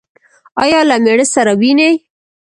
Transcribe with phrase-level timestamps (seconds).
[0.63, 1.93] ایا له میړه سره وینئ؟